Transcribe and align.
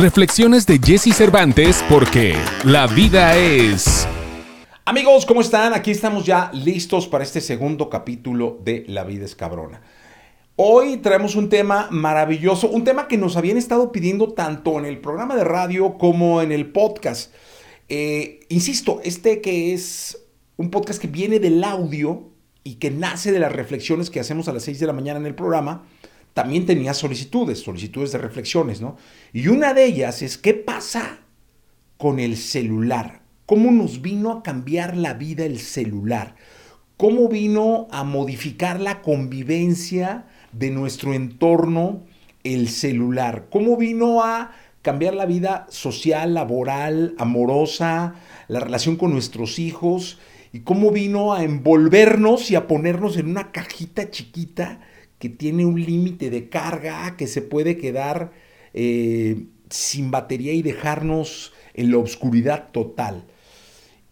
Reflexiones 0.00 0.66
de 0.66 0.78
Jesse 0.78 1.14
Cervantes 1.14 1.84
porque 1.86 2.34
la 2.64 2.86
vida 2.86 3.36
es... 3.36 4.08
Amigos, 4.86 5.26
¿cómo 5.26 5.42
están? 5.42 5.74
Aquí 5.74 5.90
estamos 5.90 6.24
ya 6.24 6.50
listos 6.54 7.06
para 7.06 7.22
este 7.22 7.42
segundo 7.42 7.90
capítulo 7.90 8.58
de 8.64 8.86
La 8.88 9.04
vida 9.04 9.26
es 9.26 9.36
cabrona. 9.36 9.82
Hoy 10.56 10.96
traemos 10.96 11.36
un 11.36 11.50
tema 11.50 11.88
maravilloso, 11.90 12.70
un 12.70 12.82
tema 12.82 13.08
que 13.08 13.18
nos 13.18 13.36
habían 13.36 13.58
estado 13.58 13.92
pidiendo 13.92 14.32
tanto 14.32 14.78
en 14.78 14.86
el 14.86 15.00
programa 15.00 15.36
de 15.36 15.44
radio 15.44 15.98
como 15.98 16.40
en 16.40 16.50
el 16.50 16.72
podcast. 16.72 17.34
Eh, 17.90 18.40
insisto, 18.48 19.02
este 19.04 19.42
que 19.42 19.74
es 19.74 20.18
un 20.56 20.70
podcast 20.70 20.98
que 20.98 21.08
viene 21.08 21.40
del 21.40 21.62
audio 21.62 22.30
y 22.64 22.76
que 22.76 22.90
nace 22.90 23.32
de 23.32 23.38
las 23.38 23.52
reflexiones 23.52 24.08
que 24.08 24.20
hacemos 24.20 24.48
a 24.48 24.54
las 24.54 24.62
6 24.62 24.80
de 24.80 24.86
la 24.86 24.94
mañana 24.94 25.20
en 25.20 25.26
el 25.26 25.34
programa, 25.34 25.84
también 26.34 26.66
tenía 26.66 26.94
solicitudes, 26.94 27.60
solicitudes 27.60 28.12
de 28.12 28.18
reflexiones, 28.18 28.80
¿no? 28.80 28.96
Y 29.32 29.48
una 29.48 29.74
de 29.74 29.84
ellas 29.84 30.22
es, 30.22 30.38
¿qué 30.38 30.54
pasa 30.54 31.18
con 31.96 32.20
el 32.20 32.36
celular? 32.36 33.22
¿Cómo 33.46 33.70
nos 33.72 34.00
vino 34.00 34.30
a 34.30 34.42
cambiar 34.42 34.96
la 34.96 35.14
vida 35.14 35.44
el 35.44 35.58
celular? 35.58 36.36
¿Cómo 36.96 37.28
vino 37.28 37.88
a 37.90 38.04
modificar 38.04 38.80
la 38.80 39.02
convivencia 39.02 40.26
de 40.52 40.70
nuestro 40.70 41.14
entorno 41.14 42.04
el 42.44 42.68
celular? 42.68 43.48
¿Cómo 43.50 43.76
vino 43.76 44.22
a 44.22 44.52
cambiar 44.82 45.14
la 45.14 45.26
vida 45.26 45.66
social, 45.68 46.34
laboral, 46.34 47.14
amorosa, 47.18 48.14
la 48.48 48.60
relación 48.60 48.96
con 48.96 49.12
nuestros 49.12 49.58
hijos? 49.58 50.18
¿Y 50.52 50.60
cómo 50.60 50.90
vino 50.90 51.32
a 51.32 51.42
envolvernos 51.42 52.50
y 52.50 52.54
a 52.54 52.66
ponernos 52.66 53.16
en 53.16 53.30
una 53.30 53.50
cajita 53.50 54.10
chiquita 54.10 54.80
que 55.20 55.28
tiene 55.28 55.64
un 55.66 55.80
límite 55.80 56.30
de 56.30 56.48
carga, 56.48 57.16
que 57.16 57.28
se 57.28 57.42
puede 57.42 57.76
quedar 57.76 58.32
eh, 58.74 59.44
sin 59.68 60.10
batería 60.10 60.54
y 60.54 60.62
dejarnos 60.62 61.52
en 61.74 61.92
la 61.92 61.98
oscuridad 61.98 62.70
total. 62.72 63.26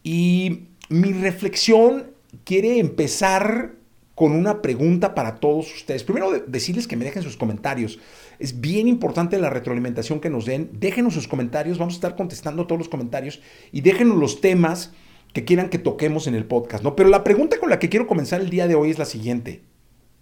Y 0.05 0.69
mi 0.91 1.12
reflexión 1.12 2.12
quiere 2.45 2.78
empezar 2.78 3.73
con 4.15 4.33
una 4.33 4.61
pregunta 4.61 5.15
para 5.15 5.37
todos 5.37 5.75
ustedes. 5.75 6.05
Primero 6.05 6.41
decirles 6.47 6.87
que 6.87 6.97
me 6.97 7.06
dejen 7.06 7.22
sus 7.22 7.39
comentarios. 7.39 7.98
Es 8.39 8.61
bien 8.61 8.87
importante 8.87 9.39
la 9.39 9.48
retroalimentación 9.48 10.20
que 10.20 10.28
nos 10.28 10.45
den. 10.45 10.70
Déjenos 10.75 11.15
sus 11.15 11.27
comentarios, 11.27 11.78
vamos 11.78 11.95
a 11.95 11.97
estar 11.97 12.17
contestando 12.17 12.67
todos 12.67 12.81
los 12.81 12.89
comentarios 12.89 13.41
y 13.72 13.81
déjenos 13.81 14.19
los 14.19 14.43
temas 14.43 14.93
que 15.33 15.45
quieran 15.45 15.70
que 15.70 15.78
toquemos 15.78 16.27
en 16.27 16.34
el 16.34 16.45
podcast, 16.45 16.84
¿no? 16.84 16.97
Pero 16.97 17.09
la 17.09 17.25
pregunta 17.25 17.59
con 17.59 17.70
la 17.70 17.78
que 17.78 17.89
quiero 17.89 18.06
comenzar 18.06 18.43
el 18.43 18.50
día 18.50 18.67
de 18.67 18.75
hoy 18.75 18.91
es 18.91 18.98
la 18.98 19.05
siguiente. 19.06 19.62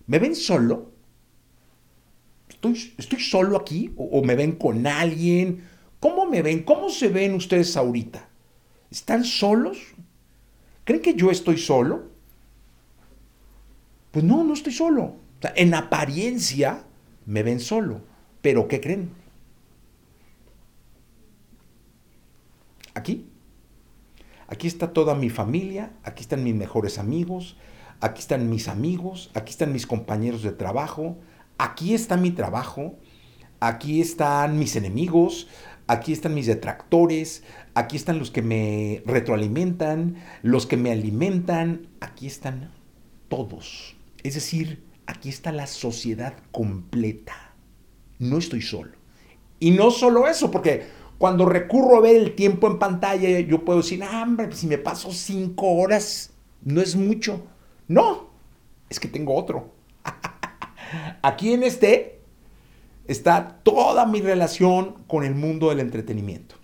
¿Me 0.07 0.19
ven 0.19 0.35
solo? 0.35 0.93
¿Estoy, 2.49 2.95
estoy 2.97 3.21
solo 3.21 3.57
aquí? 3.57 3.93
¿O, 3.97 4.23
me 4.23 4.35
ven 4.35 4.53
con 4.53 4.87
alguien? 4.87 5.65
¿Cómo 6.01 6.27
me 6.27 6.43
ven? 6.43 6.63
¿Cómo 6.63 6.89
se 6.91 7.09
ven 7.09 7.35
ustedes 7.35 7.77
ahorita? 7.77 8.29
¿Están 8.91 9.25
solos? 9.25 9.79
¿Creen 10.85 11.03
que 11.03 11.15
yo 11.15 11.31
estoy 11.31 11.59
solo? 11.59 12.05
Pues 14.13 14.25
no, 14.25 14.45
no 14.45 14.55
estoy 14.55 14.73
solo. 14.73 15.17
en 15.55 15.75
apariencia 15.75 16.85
me 17.27 17.43
ven 17.43 17.61
solo. 17.61 18.01
Pero 18.41 18.69
¿qué 18.69 18.81
creen? 18.81 19.11
Aquí. 22.95 23.27
Aquí 24.49 24.69
está 24.69 24.93
toda 24.93 25.15
mi 25.15 25.29
familia, 25.29 25.93
aquí 26.05 26.23
están 26.23 26.45
mis 26.45 26.55
mejores 26.55 26.99
amigos, 26.99 27.57
aquí 28.01 28.21
están 28.21 28.49
mis 28.51 28.69
amigos, 28.69 29.31
aquí 29.35 29.51
están 29.51 29.73
mis 29.73 29.87
compañeros 29.87 30.43
de 30.43 30.53
trabajo, 30.53 31.19
aquí 31.59 31.95
está 31.95 32.17
mi 32.17 32.31
trabajo, 32.31 32.97
aquí 33.61 34.01
están 34.01 34.59
mis 34.59 34.77
enemigos, 34.77 35.49
aquí 35.87 36.13
están 36.13 36.35
mis 36.35 36.47
detractores, 36.47 37.43
aquí 37.75 37.97
están 37.97 38.19
los 38.19 38.31
que 38.31 38.43
me 38.43 39.03
retroalimentan, 39.07 40.17
los 40.43 40.67
que 40.67 40.77
me 40.77 40.93
alimentan, 40.93 41.89
aquí 42.01 42.27
están 42.27 42.73
todos. 43.29 43.97
Es 44.23 44.35
decir, 44.35 44.85
aquí 45.07 45.29
está 45.29 45.53
la 45.53 45.67
sociedad 45.67 46.35
completa. 46.53 47.55
No 48.19 48.39
estoy 48.39 48.63
solo. 48.63 48.93
Y 49.59 49.71
no 49.71 49.91
solo 49.91 50.27
eso, 50.27 50.51
porque 50.51 50.87
cuando 51.19 51.47
recurro 51.47 51.97
a 51.97 52.01
ver 52.01 52.17
el 52.17 52.35
tiempo 52.35 52.67
en 52.67 52.79
pantalla, 52.79 53.41
yo 53.41 53.65
puedo 53.65 53.81
decir, 53.81 54.03
ah, 54.03 54.23
hombre, 54.23 54.53
si 54.53 54.67
me 54.67 54.79
paso 54.79 55.13
cinco 55.13 55.73
horas, 55.73 56.33
no 56.63 56.81
es 56.81 56.97
mucho. 56.97 57.47
No, 57.89 58.31
es 58.89 59.01
que 59.01 59.09
tengo 59.09 59.35
otro. 59.35 59.73
Aquí 61.23 61.53
en 61.53 61.63
este 61.63 62.21
está 63.07 63.61
toda 63.63 64.07
mi 64.07 64.21
relación 64.21 65.05
con 65.07 65.25
el 65.25 65.35
mundo 65.35 65.69
del 65.71 65.81
entretenimiento. 65.81 66.57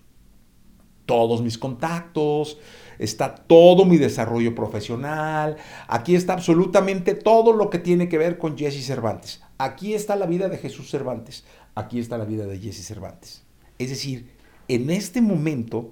Todos 1.05 1.41
mis 1.41 1.57
contactos, 1.57 2.57
está 2.97 3.35
todo 3.35 3.85
mi 3.85 3.97
desarrollo 3.97 4.55
profesional, 4.55 5.57
aquí 5.87 6.15
está 6.15 6.33
absolutamente 6.33 7.13
todo 7.13 7.51
lo 7.53 7.69
que 7.69 7.79
tiene 7.79 8.07
que 8.07 8.17
ver 8.17 8.37
con 8.37 8.57
Jesse 8.57 8.85
Cervantes. 8.85 9.41
Aquí 9.57 9.93
está 9.93 10.15
la 10.15 10.25
vida 10.25 10.47
de 10.47 10.57
Jesús 10.57 10.89
Cervantes, 10.89 11.43
aquí 11.75 11.99
está 11.99 12.17
la 12.17 12.25
vida 12.25 12.45
de 12.45 12.59
Jesse 12.59 12.85
Cervantes. 12.85 13.43
Es 13.79 13.89
decir, 13.89 14.31
en 14.69 14.89
este 14.89 15.21
momento 15.21 15.91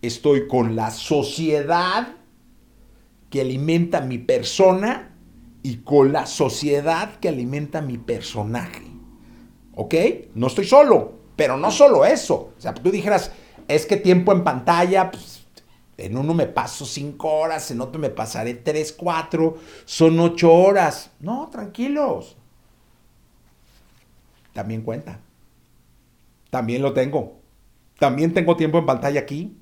estoy 0.00 0.46
con 0.46 0.76
la 0.76 0.90
sociedad 0.90 2.16
que 3.32 3.40
alimenta 3.40 4.02
mi 4.02 4.18
persona 4.18 5.16
y 5.62 5.78
con 5.78 6.12
la 6.12 6.26
sociedad 6.26 7.18
que 7.18 7.30
alimenta 7.30 7.80
mi 7.80 7.96
personaje. 7.96 8.82
¿Ok? 9.74 9.94
No 10.34 10.48
estoy 10.48 10.66
solo, 10.66 11.14
pero 11.34 11.56
no 11.56 11.70
solo 11.70 12.04
eso. 12.04 12.52
O 12.56 12.60
sea, 12.60 12.74
tú 12.74 12.90
dijeras, 12.90 13.32
es 13.68 13.86
que 13.86 13.96
tiempo 13.96 14.32
en 14.32 14.44
pantalla, 14.44 15.10
pues, 15.10 15.46
en 15.96 16.18
uno 16.18 16.34
me 16.34 16.44
paso 16.44 16.84
cinco 16.84 17.32
horas, 17.32 17.70
en 17.70 17.80
otro 17.80 17.98
me 17.98 18.10
pasaré 18.10 18.52
tres, 18.52 18.92
cuatro, 18.92 19.56
son 19.86 20.20
ocho 20.20 20.52
horas. 20.52 21.10
No, 21.18 21.48
tranquilos. 21.50 22.36
También 24.52 24.82
cuenta. 24.82 25.20
También 26.50 26.82
lo 26.82 26.92
tengo. 26.92 27.40
También 27.98 28.34
tengo 28.34 28.56
tiempo 28.56 28.76
en 28.76 28.84
pantalla 28.84 29.20
aquí. 29.20 29.56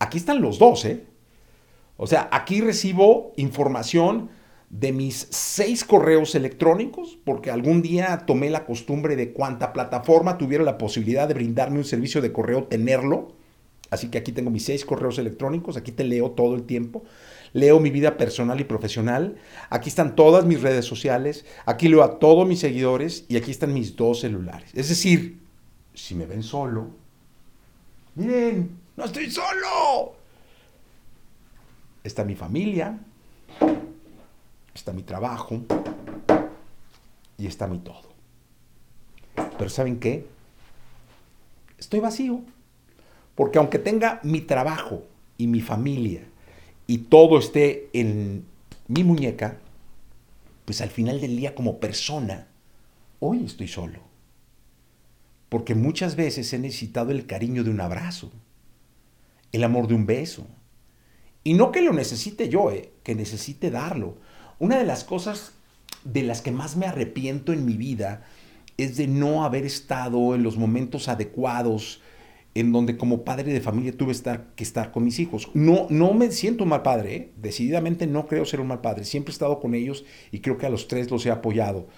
Aquí 0.00 0.18
están 0.18 0.40
los 0.40 0.58
dos, 0.58 0.84
¿eh? 0.86 1.13
O 1.96 2.06
sea, 2.06 2.28
aquí 2.32 2.60
recibo 2.60 3.32
información 3.36 4.30
de 4.70 4.92
mis 4.92 5.28
seis 5.30 5.84
correos 5.84 6.34
electrónicos, 6.34 7.16
porque 7.24 7.50
algún 7.50 7.80
día 7.80 8.24
tomé 8.26 8.50
la 8.50 8.64
costumbre 8.64 9.14
de 9.14 9.32
cuanta 9.32 9.72
plataforma 9.72 10.36
tuviera 10.36 10.64
la 10.64 10.78
posibilidad 10.78 11.28
de 11.28 11.34
brindarme 11.34 11.78
un 11.78 11.84
servicio 11.84 12.20
de 12.20 12.32
correo, 12.32 12.64
tenerlo. 12.64 13.32
Así 13.90 14.08
que 14.08 14.18
aquí 14.18 14.32
tengo 14.32 14.50
mis 14.50 14.64
seis 14.64 14.84
correos 14.84 15.18
electrónicos, 15.18 15.76
aquí 15.76 15.92
te 15.92 16.02
leo 16.02 16.32
todo 16.32 16.56
el 16.56 16.64
tiempo. 16.64 17.04
Leo 17.52 17.78
mi 17.78 17.90
vida 17.90 18.16
personal 18.16 18.60
y 18.60 18.64
profesional. 18.64 19.36
Aquí 19.70 19.88
están 19.88 20.16
todas 20.16 20.44
mis 20.44 20.60
redes 20.60 20.84
sociales. 20.84 21.44
Aquí 21.66 21.86
leo 21.86 22.02
a 22.02 22.18
todos 22.18 22.48
mis 22.48 22.58
seguidores 22.58 23.26
y 23.28 23.36
aquí 23.36 23.52
están 23.52 23.72
mis 23.72 23.94
dos 23.94 24.20
celulares. 24.20 24.70
Es 24.74 24.88
decir, 24.88 25.38
si 25.92 26.16
me 26.16 26.26
ven 26.26 26.42
solo, 26.42 26.88
miren, 28.16 28.70
no 28.96 29.04
estoy 29.04 29.30
solo 29.30 30.23
está 32.04 32.22
mi 32.22 32.36
familia, 32.36 32.98
está 34.74 34.92
mi 34.92 35.02
trabajo 35.02 35.62
y 37.38 37.46
está 37.46 37.66
mi 37.66 37.78
todo. 37.78 38.12
Pero 39.58 39.70
¿saben 39.70 39.98
qué? 39.98 40.26
Estoy 41.78 42.00
vacío. 42.00 42.42
Porque 43.34 43.58
aunque 43.58 43.78
tenga 43.78 44.20
mi 44.22 44.40
trabajo 44.42 45.02
y 45.38 45.48
mi 45.48 45.60
familia 45.60 46.22
y 46.86 46.98
todo 46.98 47.38
esté 47.38 47.88
en 47.92 48.44
mi 48.86 49.02
muñeca, 49.02 49.58
pues 50.64 50.80
al 50.80 50.90
final 50.90 51.20
del 51.20 51.36
día 51.36 51.54
como 51.54 51.80
persona, 51.80 52.46
hoy 53.18 53.44
estoy 53.44 53.66
solo. 53.66 53.98
Porque 55.48 55.74
muchas 55.74 56.14
veces 56.14 56.52
he 56.52 56.58
necesitado 56.58 57.10
el 57.10 57.26
cariño 57.26 57.64
de 57.64 57.70
un 57.70 57.80
abrazo, 57.80 58.30
el 59.52 59.64
amor 59.64 59.88
de 59.88 59.94
un 59.94 60.06
beso, 60.06 60.46
y 61.44 61.54
no 61.54 61.70
que 61.70 61.82
lo 61.82 61.92
necesite 61.92 62.48
yo, 62.48 62.70
eh, 62.70 62.92
que 63.02 63.14
necesite 63.14 63.70
darlo. 63.70 64.16
Una 64.58 64.78
de 64.78 64.84
las 64.84 65.04
cosas 65.04 65.52
de 66.04 66.22
las 66.22 66.40
que 66.40 66.50
más 66.50 66.76
me 66.76 66.86
arrepiento 66.86 67.52
en 67.52 67.64
mi 67.64 67.76
vida 67.76 68.24
es 68.76 68.96
de 68.96 69.06
no 69.06 69.44
haber 69.44 69.64
estado 69.64 70.34
en 70.34 70.42
los 70.42 70.56
momentos 70.56 71.08
adecuados 71.08 72.00
en 72.54 72.72
donde 72.72 72.96
como 72.96 73.24
padre 73.24 73.52
de 73.52 73.60
familia 73.60 73.96
tuve 73.96 74.14
que 74.54 74.64
estar 74.64 74.92
con 74.92 75.04
mis 75.04 75.18
hijos. 75.18 75.50
No, 75.54 75.86
no 75.90 76.14
me 76.14 76.30
siento 76.30 76.62
un 76.62 76.70
mal 76.70 76.82
padre, 76.82 77.16
¿eh? 77.16 77.32
decididamente 77.36 78.06
no 78.06 78.26
creo 78.26 78.44
ser 78.44 78.60
un 78.60 78.68
mal 78.68 78.80
padre. 78.80 79.04
Siempre 79.04 79.32
he 79.32 79.34
estado 79.34 79.60
con 79.60 79.74
ellos 79.74 80.04
y 80.30 80.38
creo 80.38 80.56
que 80.56 80.66
a 80.66 80.70
los 80.70 80.86
tres 80.86 81.10
los 81.10 81.26
he 81.26 81.30
apoyado. 81.30 81.88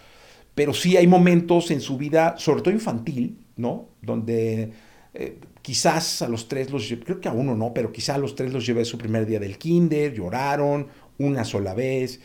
Pero 0.55 0.73
sí 0.73 0.97
hay 0.97 1.07
momentos 1.07 1.71
en 1.71 1.83
su 1.83 1.99
vida, 1.99 2.37
sobre 2.39 2.63
todo 2.63 2.73
infantil, 2.73 3.39
¿no? 3.57 3.91
Donde 4.01 4.73
eh, 5.19 5.39
quizás 5.63 6.21
a 6.21 6.29
los 6.29 6.47
tres 6.47 6.71
los 6.71 6.87
creo 7.05 7.21
que 7.21 7.29
a 7.29 7.33
uno 7.33 7.55
no, 7.55 7.73
pero 7.73 7.91
quizás 7.91 8.17
a 8.17 8.19
los 8.19 8.35
tres 8.35 8.53
los 8.53 8.67
llevé 8.67 8.85
su 8.85 8.99
primer 8.99 9.25
día 9.25 9.41
del 9.41 9.57
kinder, 9.57 10.13
lloraron 10.13 10.89
una 11.19 11.45
sola 11.45 11.73
vez. 11.73 12.21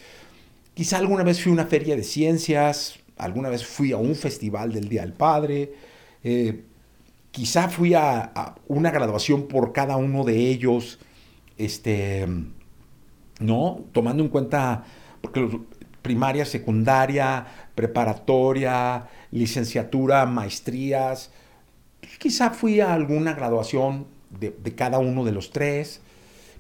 Quizá 0.73 0.97
alguna 0.97 1.23
vez 1.23 1.41
fui 1.41 1.51
a 1.51 1.53
una 1.53 1.65
feria 1.65 1.95
de 1.95 2.03
ciencias, 2.03 2.99
alguna 3.17 3.47
vez 3.49 3.65
fui 3.65 3.93
a 3.93 3.97
un 3.97 4.15
festival 4.15 4.73
del 4.73 4.89
Día 4.89 5.01
del 5.01 5.13
Padre. 5.13 5.73
Eh, 6.23 6.65
quizá 7.31 7.69
fui 7.69 7.93
a, 7.93 8.55
una 8.67 8.91
graduación 8.91 9.47
por 9.47 9.71
cada 9.71 9.95
uno 9.95 10.25
de 10.25 10.49
ellos, 10.49 10.99
este, 11.57 12.27
¿no? 13.39 13.85
Tomando 13.93 14.21
en 14.21 14.29
cuenta, 14.29 14.83
porque 15.21 15.61
primaria, 16.01 16.45
secundaria, 16.45 17.45
preparatoria, 17.73 19.07
licenciatura, 19.31 20.25
maestrías, 20.25 21.31
quizá 22.19 22.51
fui 22.51 22.79
a 22.79 22.93
alguna 22.93 23.33
graduación 23.33 24.07
de, 24.39 24.53
cada 24.75 24.99
uno 24.99 25.23
de 25.23 25.31
los 25.31 25.51
tres, 25.51 26.01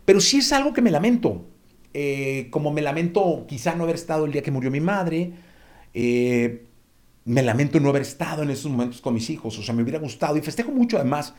pero 0.05 0.19
sí 0.19 0.37
es 0.37 0.51
algo 0.51 0.73
que 0.73 0.81
me 0.81 0.91
lamento. 0.91 1.45
Eh, 1.93 2.47
como 2.51 2.71
me 2.71 2.81
lamento 2.81 3.45
quizá 3.47 3.75
no 3.75 3.83
haber 3.83 3.95
estado 3.95 4.25
el 4.25 4.31
día 4.31 4.41
que 4.41 4.51
murió 4.51 4.71
mi 4.71 4.79
madre, 4.79 5.33
eh, 5.93 6.65
me 7.25 7.43
lamento 7.43 7.79
no 7.79 7.89
haber 7.89 8.01
estado 8.03 8.43
en 8.43 8.49
esos 8.49 8.71
momentos 8.71 9.01
con 9.01 9.13
mis 9.13 9.29
hijos, 9.29 9.57
o 9.59 9.61
sea, 9.61 9.75
me 9.75 9.83
hubiera 9.83 9.99
gustado 9.99 10.37
y 10.37 10.41
festejo 10.41 10.71
mucho 10.71 10.97
además 10.97 11.33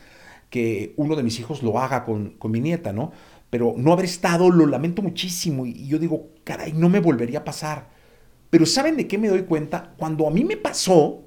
que 0.53 0.93
uno 0.97 1.15
de 1.15 1.23
mis 1.23 1.39
hijos 1.39 1.63
lo 1.63 1.79
haga 1.79 2.05
con, 2.05 2.37
mi 2.43 2.59
nieta, 2.59 2.93
¿no? 2.93 3.11
Pero 3.49 3.73
no 3.75 3.91
haber 3.91 4.05
estado 4.05 4.51
lo 4.51 4.67
lamento 4.67 5.01
muchísimo 5.01 5.65
y, 5.65 5.87
yo 5.87 5.97
digo, 5.97 6.27
caray, 6.43 6.73
no 6.73 6.89
me 6.89 6.99
volvería 6.99 7.39
a 7.39 7.43
pasar. 7.43 7.89
Pero 8.51 8.67
¿saben 8.67 8.95
de 8.95 9.07
qué 9.07 9.17
me 9.17 9.29
doy 9.29 9.43
cuenta? 9.45 9.95
Cuando 9.97 10.27
a 10.27 10.29
mí 10.29 10.43
me 10.43 10.55
pasó, 10.55 11.23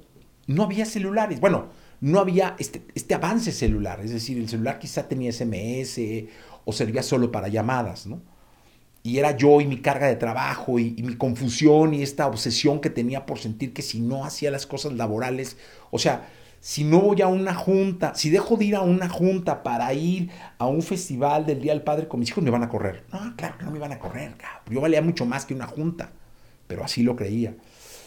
no 0.47 0.63
había 0.63 0.85
celulares. 0.85 1.41
Bueno, 1.41 1.67
no 2.01 2.19
había 2.19 2.55
este, 2.59 2.83
este 2.95 3.13
avance 3.15 3.51
celular, 3.51 3.99
es 4.01 4.11
decir, 4.11 4.37
el 4.37 4.49
celular 4.49 4.79
quizá 4.79 5.07
tenía 5.07 5.31
SMS 5.31 5.99
o 6.65 6.73
servía 6.73 7.03
solo 7.03 7.31
para 7.31 7.47
llamadas, 7.47 8.07
¿no? 8.07 8.21
y 9.07 9.19
era 9.19 9.37
yo 9.37 9.61
y 9.61 9.65
mi 9.65 9.77
carga 9.77 10.07
de 10.07 10.17
trabajo 10.17 10.79
y, 10.79 10.91
mi 11.01 11.15
confusión 11.15 11.93
y 11.93 12.03
esta 12.03 12.27
obsesión 12.27 12.81
que 12.81 12.89
tenía 12.89 13.25
por 13.25 13.39
sentir 13.39 13.71
que 13.71 13.81
si 13.81 14.01
no 14.01 14.25
hacía 14.25 14.51
las 14.51 14.67
cosas 14.67 14.91
laborales, 14.93 15.55
o 15.91 15.97
sea, 15.97 16.27
si 16.59 16.83
no 16.83 16.99
voy 16.99 17.21
a 17.21 17.27
una 17.27 17.53
junta, 17.53 18.15
si 18.15 18.29
dejo 18.29 18.57
de 18.57 18.65
ir 18.65 18.75
a 18.75 18.81
una 18.81 19.07
junta 19.07 19.63
para 19.63 19.93
ir 19.93 20.29
a 20.57 20.67
un 20.67 20.81
festival 20.81 21.45
del 21.45 21.61
Día 21.61 21.71
del 21.71 21.83
Padre 21.83 22.09
con 22.09 22.19
mis 22.19 22.29
hijos, 22.29 22.43
me 22.43 22.49
van 22.49 22.63
a 22.63 22.69
correr. 22.69 23.05
No, 23.13 23.33
claro 23.37 23.57
que 23.57 23.63
no 23.63 23.71
me 23.71 23.79
van 23.79 23.93
a 23.93 23.99
correr, 23.99 24.35
cabrón. 24.35 24.73
yo 24.73 24.81
valía 24.81 25.01
mucho 25.01 25.25
más 25.25 25.45
que 25.45 25.53
una 25.53 25.67
junta, 25.67 26.11
pero 26.67 26.83
así 26.83 27.01
lo 27.01 27.15
creía. 27.15 27.55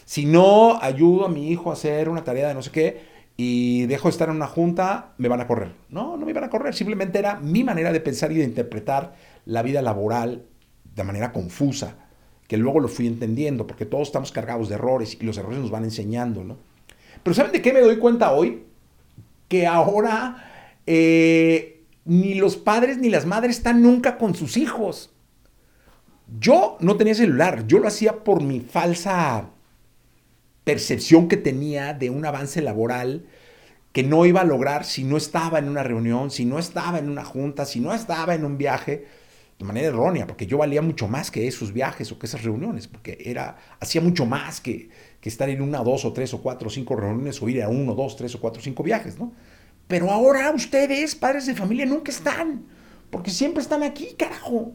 Si 0.05 0.27
no 0.27 0.79
ayudo 0.83 1.25
a 1.25 1.29
mi 1.29 1.49
hijo 1.49 1.71
a 1.71 1.73
hacer 1.73 2.09
una 2.09 2.23
tarea 2.23 2.49
de 2.49 2.53
no 2.53 2.61
sé 2.61 2.69
qué 2.69 3.10
y 3.37 3.85
dejo 3.87 4.07
de 4.07 4.11
estar 4.11 4.29
en 4.29 4.35
una 4.35 4.47
junta, 4.47 5.13
me 5.17 5.27
van 5.27 5.41
a 5.41 5.47
correr. 5.47 5.73
No, 5.89 6.17
no 6.17 6.25
me 6.25 6.31
iban 6.31 6.43
a 6.43 6.49
correr, 6.49 6.73
simplemente 6.73 7.19
era 7.19 7.39
mi 7.39 7.63
manera 7.63 7.91
de 7.91 7.99
pensar 7.99 8.31
y 8.31 8.35
de 8.35 8.43
interpretar 8.43 9.15
la 9.45 9.61
vida 9.61 9.81
laboral 9.81 10.45
de 10.95 11.03
manera 11.03 11.31
confusa, 11.31 11.95
que 12.47 12.57
luego 12.57 12.79
lo 12.79 12.87
fui 12.87 13.07
entendiendo, 13.07 13.65
porque 13.65 13.85
todos 13.85 14.09
estamos 14.09 14.31
cargados 14.31 14.69
de 14.69 14.75
errores 14.75 15.17
y 15.19 15.25
los 15.25 15.37
errores 15.37 15.59
nos 15.59 15.71
van 15.71 15.85
enseñando, 15.85 16.43
¿no? 16.43 16.57
Pero 17.23 17.33
¿saben 17.33 17.51
de 17.51 17.61
qué 17.61 17.73
me 17.73 17.81
doy 17.81 17.97
cuenta 17.97 18.31
hoy? 18.31 18.63
Que 19.47 19.67
ahora 19.67 20.75
eh, 20.85 21.83
ni 22.05 22.35
los 22.35 22.57
padres 22.57 22.97
ni 22.97 23.09
las 23.09 23.25
madres 23.25 23.57
están 23.57 23.81
nunca 23.81 24.17
con 24.17 24.35
sus 24.35 24.57
hijos. 24.57 25.13
Yo 26.39 26.77
no 26.79 26.95
tenía 26.95 27.15
celular, 27.15 27.67
yo 27.67 27.79
lo 27.79 27.87
hacía 27.87 28.23
por 28.23 28.41
mi 28.41 28.59
falsa 28.61 29.49
percepción 30.63 31.27
que 31.27 31.37
tenía 31.37 31.93
de 31.93 32.09
un 32.09 32.25
avance 32.25 32.61
laboral 32.61 33.25
que 33.91 34.03
no 34.03 34.25
iba 34.25 34.41
a 34.41 34.45
lograr 34.45 34.85
si 34.85 35.03
no 35.03 35.17
estaba 35.17 35.59
en 35.59 35.67
una 35.67 35.83
reunión, 35.83 36.31
si 36.31 36.45
no 36.45 36.59
estaba 36.59 36.99
en 36.99 37.09
una 37.09 37.25
junta, 37.25 37.65
si 37.65 37.79
no 37.79 37.93
estaba 37.93 38.35
en 38.35 38.45
un 38.45 38.57
viaje 38.57 39.05
de 39.59 39.65
manera 39.65 39.89
errónea, 39.89 40.25
porque 40.25 40.47
yo 40.47 40.57
valía 40.57 40.81
mucho 40.81 41.07
más 41.07 41.29
que 41.29 41.47
esos 41.47 41.71
viajes 41.71 42.11
o 42.11 42.17
que 42.17 42.25
esas 42.25 42.43
reuniones, 42.43 42.87
porque 42.87 43.17
era, 43.23 43.57
hacía 43.79 44.01
mucho 44.01 44.25
más 44.25 44.59
que, 44.59 44.89
que 45.19 45.29
estar 45.29 45.49
en 45.49 45.61
una, 45.61 45.83
dos 45.83 46.03
o 46.05 46.13
tres 46.13 46.33
o 46.33 46.41
cuatro 46.41 46.67
o 46.67 46.71
cinco 46.71 46.95
reuniones 46.95 47.41
o 47.41 47.49
ir 47.49 47.61
a 47.61 47.69
uno, 47.69 47.93
dos, 47.93 48.15
tres 48.15 48.33
o 48.33 48.39
cuatro 48.39 48.59
o 48.59 48.63
cinco 48.63 48.81
viajes, 48.81 49.19
¿no? 49.19 49.33
Pero 49.87 50.09
ahora 50.09 50.51
ustedes, 50.51 51.15
padres 51.15 51.45
de 51.45 51.53
familia, 51.53 51.85
nunca 51.85 52.11
están, 52.11 52.65
porque 53.11 53.29
siempre 53.29 53.61
están 53.61 53.83
aquí, 53.83 54.15
carajo. 54.17 54.73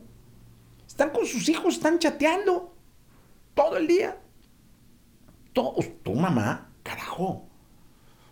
Están 0.87 1.11
con 1.11 1.27
sus 1.27 1.49
hijos, 1.49 1.75
están 1.75 1.99
chateando 1.99 2.77
todo 3.55 3.77
el 3.79 3.87
día. 3.87 4.19
Tu 6.03 6.15
mamá, 6.15 6.73
carajo. 6.83 7.47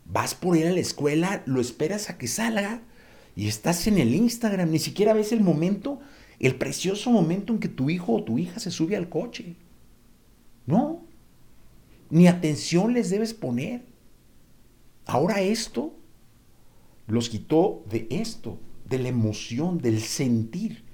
Vas 0.05 0.35
por 0.35 0.57
ir 0.57 0.67
a 0.67 0.73
la 0.73 0.81
escuela, 0.81 1.43
lo 1.47 1.61
esperas 1.61 2.11
a 2.11 2.19
que 2.19 2.29
salga 2.29 2.83
y 3.35 3.49
estás 3.49 3.87
en 3.87 3.99
el 3.99 4.15
Instagram, 4.15 4.71
ni 4.71 4.79
siquiera 4.79 5.15
ves 5.15 5.33
el 5.33 5.41
momento 5.41 6.01
el 6.39 6.57
precioso 6.57 7.11
momento 7.11 7.53
en 7.53 7.59
que 7.59 7.69
tu 7.69 7.91
hijo 7.91 8.13
o 8.13 8.25
tu 8.25 8.39
hija 8.39 8.59
se 8.61 8.71
sube 8.71 8.97
al 8.97 9.09
coche. 9.09 9.57
No, 10.67 11.03
ni 12.11 12.27
atención 12.27 12.93
les 12.93 13.11
debes 13.11 13.35
poner. 13.35 13.85
Ahora 15.07 15.41
esto 15.41 15.95
los 17.07 17.29
quitó 17.29 17.85
de 17.89 18.07
esto, 18.11 18.59
de 18.89 18.99
la 18.99 19.09
emoción, 19.09 19.79
del 19.79 20.01
sentir. 20.01 20.85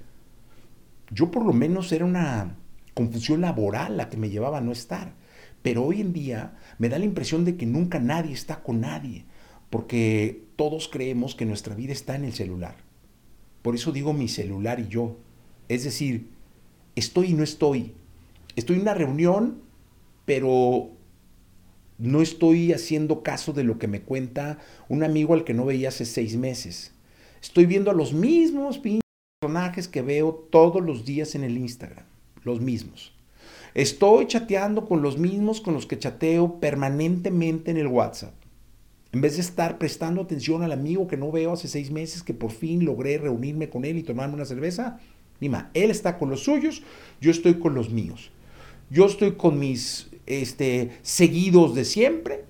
Yo 1.09 1.31
por 1.31 1.45
lo 1.45 1.53
menos 1.53 1.91
era 1.91 2.05
una 2.05 2.57
confusión 2.93 3.41
laboral 3.41 3.97
la 3.97 4.09
que 4.09 4.17
me 4.17 4.29
llevaba 4.29 4.59
a 4.59 4.61
no 4.61 4.71
estar. 4.71 5.15
Pero 5.61 5.83
hoy 5.83 6.01
en 6.01 6.13
día 6.13 6.57
me 6.79 6.89
da 6.89 6.97
la 6.97 7.05
impresión 7.05 7.45
de 7.45 7.55
que 7.55 7.65
nunca 7.65 7.99
nadie 7.99 8.33
está 8.33 8.63
con 8.63 8.81
nadie, 8.81 9.25
porque 9.69 10.43
todos 10.55 10.87
creemos 10.87 11.35
que 11.35 11.45
nuestra 11.45 11.75
vida 11.75 11.93
está 11.93 12.15
en 12.15 12.25
el 12.25 12.33
celular. 12.33 12.75
Por 13.61 13.75
eso 13.75 13.91
digo 13.91 14.13
mi 14.13 14.27
celular 14.27 14.79
y 14.79 14.87
yo. 14.87 15.17
Es 15.69 15.83
decir, 15.83 16.29
estoy 16.95 17.27
y 17.27 17.33
no 17.33 17.43
estoy. 17.43 17.93
Estoy 18.55 18.77
en 18.77 18.81
una 18.81 18.93
reunión, 18.93 19.61
pero 20.25 20.91
no 21.97 22.21
estoy 22.21 22.73
haciendo 22.73 23.21
caso 23.21 23.53
de 23.53 23.63
lo 23.63 23.77
que 23.77 23.87
me 23.87 24.01
cuenta 24.01 24.57
un 24.89 25.03
amigo 25.03 25.33
al 25.33 25.43
que 25.43 25.53
no 25.53 25.65
veía 25.65 25.89
hace 25.89 26.05
seis 26.05 26.35
meses. 26.35 26.93
Estoy 27.41 27.65
viendo 27.65 27.91
a 27.91 27.93
los 27.93 28.13
mismos 28.13 28.79
personajes 29.41 29.87
que 29.87 30.01
veo 30.01 30.33
todos 30.51 30.81
los 30.81 31.05
días 31.05 31.35
en 31.35 31.43
el 31.43 31.57
Instagram. 31.57 32.05
Los 32.43 32.59
mismos. 32.59 33.13
Estoy 33.73 34.27
chateando 34.27 34.85
con 34.85 35.01
los 35.01 35.17
mismos 35.17 35.61
con 35.61 35.73
los 35.73 35.85
que 35.85 35.97
chateo 35.97 36.59
permanentemente 36.59 37.71
en 37.71 37.77
el 37.77 37.87
WhatsApp. 37.87 38.33
En 39.13 39.21
vez 39.21 39.35
de 39.35 39.41
estar 39.41 39.77
prestando 39.77 40.21
atención 40.21 40.63
al 40.63 40.71
amigo 40.71 41.07
que 41.07 41.17
no 41.17 41.31
veo 41.31 41.53
hace 41.53 41.67
seis 41.67 41.91
meses, 41.91 42.23
que 42.23 42.33
por 42.33 42.51
fin 42.51 42.85
logré 42.85 43.17
reunirme 43.17 43.69
con 43.69 43.83
él 43.85 43.97
y 43.97 44.03
tomarme 44.03 44.35
una 44.35 44.45
cerveza, 44.45 44.99
él 45.39 45.91
está 45.91 46.17
con 46.17 46.29
los 46.29 46.43
suyos, 46.43 46.83
yo 47.19 47.31
estoy 47.31 47.55
con 47.55 47.73
los 47.73 47.89
míos. 47.89 48.31
Yo 48.89 49.05
estoy 49.05 49.33
con 49.33 49.57
mis 49.57 50.09
este, 50.25 50.91
seguidos 51.01 51.75
de 51.75 51.85
siempre, 51.85 52.45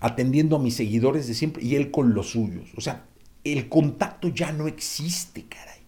atendiendo 0.00 0.56
a 0.56 0.58
mis 0.58 0.76
seguidores 0.76 1.26
de 1.26 1.34
siempre, 1.34 1.64
y 1.64 1.74
él 1.74 1.90
con 1.90 2.14
los 2.14 2.30
suyos. 2.30 2.70
O 2.76 2.80
sea, 2.80 3.06
el 3.42 3.68
contacto 3.68 4.28
ya 4.28 4.52
no 4.52 4.68
existe, 4.68 5.46
caray. 5.48 5.80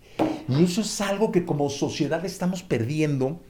Y 0.48 0.64
eso 0.64 0.80
es 0.80 1.00
algo 1.00 1.30
que 1.30 1.44
como 1.44 1.70
sociedad 1.70 2.24
estamos 2.24 2.62
perdiendo 2.62 3.40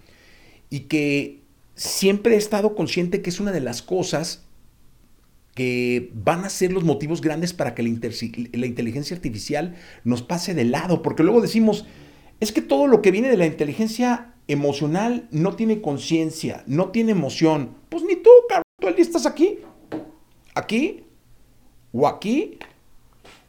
y 0.71 0.81
que 0.81 1.43
siempre 1.75 2.35
he 2.35 2.39
estado 2.39 2.75
consciente 2.75 3.23
que 3.23 3.31
es 3.31 3.41
una 3.41 3.53
de 3.53 3.61
las 3.61 3.83
cosas 3.83 4.45
que 5.55 6.13
van 6.15 6.45
a 6.45 6.51
ser 6.51 6.73
los 6.73 6.85
motivos 6.85 7.21
grandes 7.21 7.53
para 7.53 7.75
que 7.75 7.83
la, 7.83 7.89
inteligencia 7.89 9.17
artificial 9.17 9.75
nos 10.05 10.23
pase 10.23 10.55
de 10.55 10.65
lado, 10.65 11.03
porque 11.03 11.25
luego 11.25 11.41
decimos, 11.41 11.85
es 12.39 12.53
que 12.53 12.63
todo 12.63 12.87
lo 12.87 13.03
que 13.03 13.11
viene 13.11 13.29
de 13.29 13.37
la 13.37 13.47
inteligencia 13.47 14.35
emocional 14.47 15.27
no 15.33 15.57
tiene 15.57 15.81
conciencia, 15.81 16.63
no 16.69 16.91
tiene 16.91 17.11
emoción. 17.11 17.71
Pues 17.89 18.05
ni 18.05 18.15
tú, 18.15 18.31
cabrón, 18.49 18.63
tú 18.81 18.87
el 18.87 18.95
día 18.95 19.05
estás 19.05 19.27
aquí, 19.27 19.59
aquí, 20.55 21.03
o 21.93 22.07
aquí, 22.07 22.59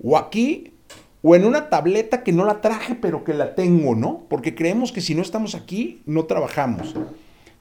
o 0.01 0.17
aquí, 0.17 0.73
o 1.21 1.35
en 1.35 1.45
una 1.45 1.69
tableta 1.69 2.23
que 2.23 2.31
no 2.31 2.45
la 2.45 2.61
traje, 2.61 2.95
pero 2.95 3.23
que 3.23 3.33
la 3.33 3.55
tengo, 3.55 3.95
¿no? 3.95 4.25
Porque 4.29 4.55
creemos 4.55 4.91
que 4.91 5.01
si 5.01 5.15
no 5.15 5.21
estamos 5.21 5.53
aquí, 5.55 6.01
no 6.05 6.25
trabajamos. 6.25 6.95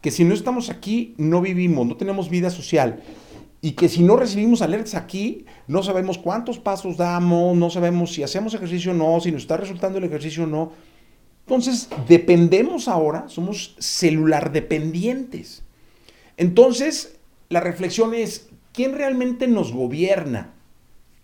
Que 0.00 0.12
si 0.12 0.25
no 0.25 0.33
estamos 0.33 0.71
aquí, 0.71 1.15
no 1.17 1.41
vivimos, 1.41 1.87
no 1.87 1.97
tenemos 1.97 2.31
vida 2.31 2.50
social. 2.50 3.03
Y 3.61 3.73
que 3.73 3.88
si 3.88 4.05
no 4.05 4.15
recibimos 4.15 4.62
alertas 4.62 4.95
aquí, 4.95 5.45
no 5.67 5.83
sabemos 5.83 6.19
cuántos 6.19 6.61
pasos 6.61 6.97
damos, 6.97 7.57
no 7.57 7.71
sabemos 7.71 8.12
si 8.12 8.23
hacemos 8.23 8.55
ejercicio 8.55 8.93
o 8.93 8.95
no, 8.95 9.19
si 9.21 9.33
nos 9.33 9.43
está 9.43 9.57
resultando 9.57 9.99
el 9.99 10.05
ejercicio 10.05 10.45
o 10.45 10.47
no. 10.47 10.71
Entonces, 11.45 11.88
dependemos 12.07 12.87
ahora, 12.87 13.25
somos 13.29 13.75
celular 13.79 14.53
dependientes. 14.53 15.65
Entonces, 16.37 17.19
la 17.49 17.59
reflexión 17.59 18.15
es, 18.15 18.49
¿quién 18.73 18.95
realmente 18.95 19.49
nos 19.49 19.73
gobierna? 19.73 20.55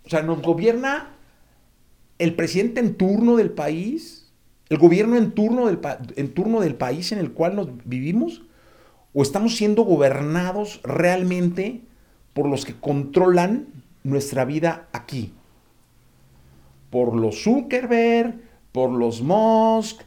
O 0.05 0.09
sea, 0.09 0.21
¿nos 0.21 0.41
gobierna 0.41 1.14
el 2.19 2.35
presidente 2.35 2.79
en 2.79 2.95
turno 2.95 3.35
del 3.35 3.51
país? 3.51 4.31
¿El 4.69 4.77
gobierno 4.77 5.15
en 5.15 5.31
turno 5.31 5.67
del, 5.67 5.79
en 6.15 6.33
turno 6.33 6.61
del 6.61 6.75
país 6.75 7.11
en 7.11 7.19
el 7.19 7.31
cual 7.31 7.55
nos 7.55 7.69
vivimos? 7.85 8.43
¿O 9.13 9.21
estamos 9.21 9.55
siendo 9.55 9.83
gobernados 9.83 10.81
realmente 10.83 11.81
por 12.33 12.47
los 12.47 12.65
que 12.65 12.73
controlan 12.73 13.67
nuestra 14.03 14.45
vida 14.45 14.87
aquí? 14.91 15.33
Por 16.89 17.15
los 17.15 17.43
Zuckerberg, 17.43 18.35
por 18.71 18.91
los 18.91 19.21
Musk, 19.21 20.01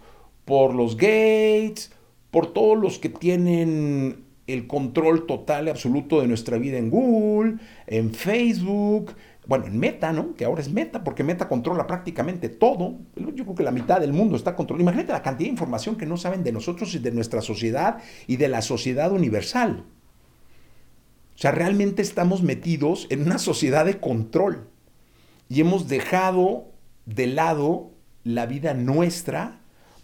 por 0.45 0.75
los 0.75 0.97
Gates, 0.97 1.93
por 2.31 2.53
todos 2.53 2.79
los 2.79 2.99
que 2.99 3.09
tienen 3.09 4.25
el 4.47 4.67
control 4.67 5.27
total 5.27 5.67
y 5.67 5.71
absoluto 5.71 6.21
de 6.21 6.27
nuestra 6.27 6.59
vida 6.59 6.79
en 6.79 6.91
Google, 6.91 7.57
en 7.87 8.13
Facebook, 8.13 9.13
bueno, 9.49 9.65
en 9.65 9.79
Meta, 9.79 10.13
¿no? 10.13 10.35
Que 10.35 10.45
ahora 10.45 10.61
es 10.61 10.71
Meta, 10.71 11.03
porque 11.03 11.25
Meta 11.25 11.49
controla 11.49 11.87
prácticamente 11.87 12.51
todo. 12.51 12.99
Yo 13.17 13.45
creo 13.45 13.55
que 13.55 13.63
la 13.63 13.71
mitad 13.71 13.99
del 13.99 14.13
mundo 14.13 14.37
está 14.37 14.55
controlado. 14.55 14.83
Imagínate 14.83 15.11
la 15.11 15.23
cantidad 15.23 15.47
de 15.47 15.53
información 15.53 15.97
que 15.97 16.05
no 16.05 16.19
saben 16.19 16.45
de 16.45 16.53
nosotros 16.53 16.95
y 16.95 16.99
de 16.99 17.11
nuestra 17.13 17.41
sociedad 17.41 17.97
y 18.27 18.37
de 18.37 18.49
la 18.49 18.61
sociedad 18.61 19.11
universal. 19.11 19.87
O 21.35 21.39
sea, 21.39 21.51
realmente 21.51 22.03
estamos 22.03 22.43
metidos 22.43 23.07
en 23.09 23.23
una 23.23 23.39
sociedad 23.39 23.87
de 23.87 23.99
control 23.99 24.69
y 25.49 25.63
hemos 25.63 25.89
dejado 25.89 26.67
de 27.07 27.27
lado 27.27 27.93
la 28.25 28.45
vida 28.45 28.75
nuestra 28.75 29.61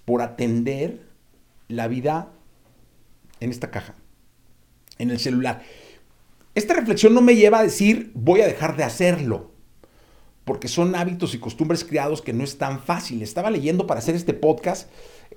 por 0.07 0.23
atender 0.23 1.03
la 1.69 1.87
vida 1.87 2.31
en 3.41 3.51
esta 3.51 3.71
caja, 3.71 3.95
en 4.97 5.11
el 5.11 5.19
celular. 5.19 5.61
Esta 6.55 6.75
reflexión 6.75 7.15
no 7.15 7.21
me 7.21 7.35
lleva 7.35 7.59
a 7.59 7.63
decir 7.65 8.13
voy 8.15 8.41
a 8.41 8.47
dejar 8.47 8.77
de 8.77 8.85
hacerlo, 8.85 9.51
porque 10.45 10.69
son 10.69 10.95
hábitos 10.95 11.35
y 11.35 11.39
costumbres 11.39 11.85
creados 11.85 12.23
que 12.23 12.33
no 12.33 12.45
es 12.45 12.59
tan 12.59 12.81
fácil. 12.81 13.23
Estaba 13.23 13.51
leyendo 13.51 13.89
para 13.89 13.99
hacer 13.99 14.15
este 14.15 14.35
podcast 14.35 14.89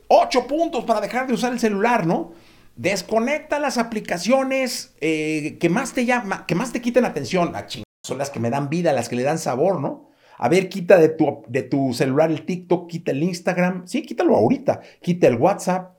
ocho 0.08 0.46
puntos 0.46 0.86
para 0.86 1.02
dejar 1.02 1.28
de 1.28 1.34
usar 1.34 1.54
el 1.54 1.60
celular, 1.60 2.06
¿no? 2.06 2.34
Desconecta 2.76 3.58
las 3.58 3.80
aplicaciones 3.80 4.94
eh, 5.02 5.58
que, 5.60 5.70
más 5.70 5.94
te 5.94 6.06
llama, 6.06 6.46
que 6.46 6.54
más 6.54 6.72
te 6.72 6.82
quiten 6.82 7.06
atención. 7.06 7.54
Ah, 7.56 7.66
son 8.04 8.20
las 8.20 8.30
que 8.30 8.40
me 8.40 8.52
dan 8.52 8.70
vida, 8.70 8.94
las 8.94 9.10
que 9.10 9.16
le 9.16 9.24
dan 9.24 9.40
sabor, 9.40 9.82
¿no? 9.82 10.12
A 10.38 10.50
ver, 10.50 10.70
quita 10.70 11.00
de 11.00 11.10
tu, 11.10 11.44
de 11.48 11.64
tu 11.64 11.96
celular 11.96 12.30
el 12.30 12.46
TikTok, 12.46 12.88
quita 12.88 13.12
el 13.12 13.24
Instagram. 13.24 13.88
Sí, 13.88 14.04
quítalo 14.04 14.36
ahorita. 14.36 14.82
Quita 15.02 15.26
el 15.26 15.38
WhatsApp. 15.38 15.98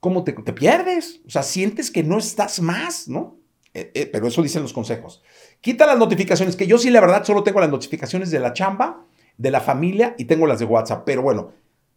¿Cómo 0.00 0.24
te, 0.24 0.32
te 0.32 0.54
pierdes? 0.54 1.20
O 1.26 1.30
sea, 1.30 1.42
sientes 1.42 1.90
que 1.90 2.02
no 2.02 2.16
estás 2.16 2.62
más, 2.62 3.08
¿no? 3.08 3.43
Eh, 3.74 3.90
eh, 3.92 4.06
pero 4.06 4.28
eso 4.28 4.40
dicen 4.40 4.62
los 4.62 4.72
consejos. 4.72 5.22
Quita 5.60 5.84
las 5.84 5.98
notificaciones, 5.98 6.54
que 6.54 6.68
yo 6.68 6.78
sí, 6.78 6.90
la 6.90 7.00
verdad, 7.00 7.24
solo 7.24 7.42
tengo 7.42 7.60
las 7.60 7.70
notificaciones 7.70 8.30
de 8.30 8.38
la 8.38 8.52
chamba, 8.52 9.04
de 9.36 9.50
la 9.50 9.60
familia 9.60 10.14
y 10.16 10.26
tengo 10.26 10.46
las 10.46 10.60
de 10.60 10.64
WhatsApp. 10.64 11.02
Pero 11.04 11.22
bueno, 11.22 11.50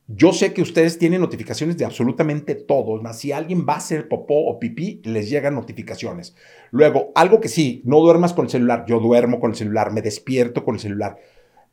yo 0.08 0.34
sé 0.34 0.54
que 0.54 0.64
ustedes 0.64 0.98
tienen 0.98 1.22
notificaciones 1.22 1.78
de 1.78 1.86
absolutamente 1.86 2.56
todo. 2.56 3.00
Más 3.02 3.20
si 3.20 3.32
alguien 3.32 3.64
va 3.68 3.74
a 3.74 3.78
hacer 3.78 4.08
popó 4.08 4.48
o 4.48 4.58
pipí, 4.58 5.02
les 5.06 5.30
llegan 5.30 5.54
notificaciones. 5.54 6.36
Luego, 6.72 7.12
algo 7.14 7.40
que 7.40 7.50
sí, 7.50 7.84
no 7.86 8.00
duermas 8.00 8.34
con 8.34 8.46
el 8.46 8.52
celular. 8.52 8.86
Yo 8.88 9.00
duermo 9.00 9.40
con 9.40 9.52
el 9.52 9.58
celular, 9.58 9.92
me 9.92 10.02
despierto 10.02 10.66
con 10.66 10.76
el 10.76 10.82
celular. 10.82 11.18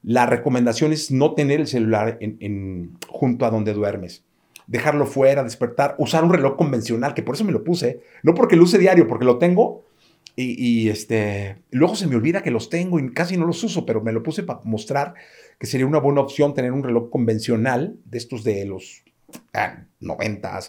La 0.02 0.26
recomendación 0.26 0.92
es 0.92 1.10
no 1.10 1.32
tener 1.32 1.60
el 1.60 1.66
celular 1.66 2.18
en, 2.20 2.98
junto 3.08 3.46
a 3.46 3.50
donde 3.50 3.72
duermes 3.72 4.22
dejarlo 4.66 5.04
fuera, 5.04 5.44
despertar, 5.44 5.94
usar 5.98 6.24
un 6.24 6.32
reloj 6.32 6.56
convencional, 6.56 7.12
que 7.12 7.22
por 7.22 7.34
eso 7.34 7.44
me 7.44 7.52
lo 7.52 7.62
puse, 7.62 8.00
no 8.22 8.34
porque 8.34 8.56
lo 8.56 8.62
use 8.62 8.78
diario, 8.78 9.06
porque 9.06 9.26
lo 9.26 9.36
tengo 9.36 9.84
y, 10.36 10.88
este, 10.88 11.62
luego 11.70 11.94
se 11.94 12.08
me 12.08 12.16
olvida 12.16 12.42
que 12.42 12.50
los 12.50 12.68
tengo 12.68 12.98
y 12.98 13.12
casi 13.12 13.36
no 13.36 13.46
los 13.46 13.62
uso, 13.62 13.86
pero 13.86 14.00
me 14.00 14.12
lo 14.12 14.22
puse 14.22 14.42
para 14.42 14.60
mostrar 14.64 15.14
que 15.60 15.66
sería 15.66 15.86
una 15.86 16.00
buena 16.00 16.20
opción 16.20 16.54
tener 16.54 16.72
un 16.72 16.82
reloj 16.82 17.08
convencional 17.08 17.96
de 18.04 18.18
estos 18.18 18.42
de 18.42 18.64
los 18.64 19.04
ah, 19.52 19.84
90, 20.00 20.60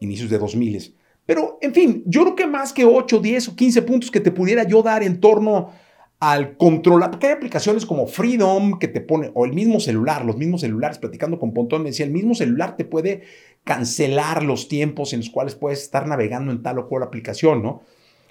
inicios 0.00 0.30
de 0.30 0.38
2000. 0.38 0.96
Pero, 1.26 1.58
en 1.62 1.72
fin, 1.72 2.02
yo 2.06 2.22
creo 2.22 2.34
que 2.34 2.46
más 2.46 2.72
que 2.72 2.84
8, 2.84 3.20
10 3.20 3.48
o 3.48 3.56
15 3.56 3.82
puntos 3.82 4.10
que 4.10 4.20
te 4.20 4.32
pudiera 4.32 4.64
yo 4.64 4.82
dar 4.82 5.02
en 5.04 5.20
torno 5.20 5.70
al 6.18 6.56
controlar, 6.56 7.10
porque 7.10 7.26
hay 7.28 7.32
aplicaciones 7.34 7.86
como 7.86 8.06
Freedom 8.06 8.78
que 8.78 8.88
te 8.88 9.00
pone, 9.00 9.30
o 9.34 9.44
el 9.44 9.52
mismo 9.52 9.78
celular, 9.78 10.24
los 10.24 10.36
mismos 10.36 10.62
celulares, 10.62 10.98
platicando 10.98 11.38
con 11.38 11.52
Pontón, 11.52 11.82
me 11.82 11.90
decía, 11.90 12.06
el 12.06 12.12
mismo 12.12 12.34
celular 12.34 12.76
te 12.76 12.84
puede 12.84 13.22
cancelar 13.62 14.42
los 14.42 14.68
tiempos 14.68 15.12
en 15.12 15.20
los 15.20 15.30
cuales 15.30 15.54
puedes 15.54 15.82
estar 15.82 16.06
navegando 16.06 16.50
en 16.50 16.62
tal 16.62 16.78
o 16.78 16.88
cual 16.88 17.02
aplicación, 17.02 17.62
¿no? 17.62 17.82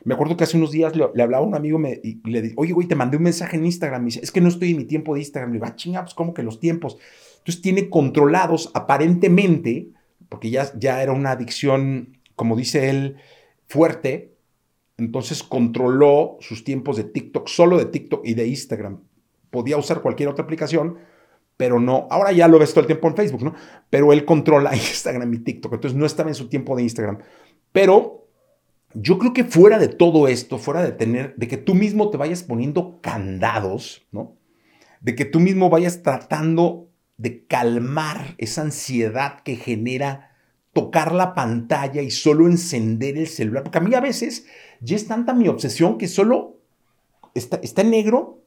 Me 0.06 0.14
acuerdo 0.14 0.36
que 0.36 0.44
hace 0.44 0.58
unos 0.58 0.72
días 0.72 0.96
le, 0.96 1.04
hablaba 1.04 1.38
a 1.38 1.48
un 1.48 1.56
amigo 1.56 1.80
me, 1.80 2.00
y 2.04 2.22
le 2.30 2.42
dije, 2.42 2.56
oye, 2.58 2.74
güey, 2.74 2.88
te 2.88 2.96
mandé 2.96 3.18
un 3.18 3.24
mensaje 3.24 3.58
en 3.58 3.66
Instagram. 3.66 4.02
Me 4.02 4.06
dice, 4.08 4.20
es 4.22 4.32
que 4.32 4.42
no 4.42 4.50
estoy 4.50 4.72
en 4.72 4.78
mi 4.78 4.86
tiempo 4.86 5.14
de 5.14 5.22
Instagram. 5.22 5.52
Le 5.52 5.56
digo, 5.56 5.66
ah, 5.66 5.76
chinga, 5.76 6.02
pues 6.02 6.14
como 6.14 6.34
que 6.34 6.44
los 6.44 6.60
tiempos. 6.60 6.98
Entonces 7.38 7.62
tiene 7.62 7.90
controlados 7.90 8.72
aparentemente, 8.74 9.90
porque 10.30 10.50
ya, 10.50 10.72
ya 10.78 11.02
era 11.02 11.14
una 11.14 11.32
adicción, 11.32 12.18
como 12.36 12.56
dice 12.56 12.90
él, 12.90 13.18
fuerte. 13.68 14.34
Entonces 14.98 15.44
controló 15.44 16.38
sus 16.40 16.64
tiempos 16.64 16.98
de 16.98 17.06
TikTok, 17.06 17.48
solo 17.48 17.78
de 17.78 17.86
TikTok 17.86 18.26
y 18.26 18.34
de 18.34 18.48
Instagram. 18.48 19.02
Podía 19.50 19.78
usar 19.78 20.02
cualquier 20.02 20.30
otra 20.30 20.44
aplicación, 20.44 20.98
pero 21.58 21.80
no. 21.80 22.08
Ahora 22.10 22.32
ya 22.32 22.48
lo 22.48 22.60
ves 22.60 22.72
todo 22.72 22.82
el 22.82 22.88
tiempo 22.88 23.08
en 23.08 23.16
Facebook, 23.16 23.44
¿no? 23.44 23.56
Pero 23.90 24.12
él 24.12 24.26
controla 24.26 24.76
Instagram 24.76 25.34
y 25.34 25.40
TikTok. 25.40 25.74
Entonces 25.74 25.98
no 25.98 26.06
estaba 26.06 26.30
en 26.30 26.36
su 26.36 26.50
tiempo 26.50 26.76
de 26.76 26.84
Instagram. 26.84 27.20
Pero 27.72 28.23
yo 28.94 29.18
creo 29.18 29.34
que 29.34 29.44
fuera 29.44 29.80
de 29.80 29.88
todo 29.88 30.28
esto, 30.28 30.58
fuera 30.58 30.84
de 30.84 30.92
tener, 30.92 31.36
de 31.36 31.48
que 31.48 31.58
tú 31.58 31.74
mismo 31.74 32.10
te 32.10 32.18
vayas 32.18 32.44
poniendo 32.44 33.00
candados, 33.02 34.06
¿no? 34.12 34.36
De 35.02 35.16
que 35.16 35.26
tú 35.26 35.40
mismo 35.40 35.70
vayas 35.70 36.04
tratando 36.04 36.90
de 37.18 37.46
calmar 37.46 38.36
esa 38.38 38.62
ansiedad 38.62 39.42
que 39.44 39.56
genera 39.56 40.32
tocar 40.74 41.14
la 41.14 41.34
pantalla 41.34 42.02
y 42.02 42.12
solo 42.12 42.48
encender 42.48 43.18
el 43.18 43.28
celular. 43.28 43.64
Porque 43.64 43.78
a 43.78 43.82
mí 43.82 43.94
a 43.94 44.02
veces 44.02 44.46
ya 44.82 44.96
es 44.96 45.08
tanta 45.08 45.34
mi 45.34 45.48
obsesión 45.48 45.98
que 45.98 46.08
solo 46.08 46.60
está, 47.36 47.60
está 47.62 47.82
en 47.82 47.92
negro 47.92 48.44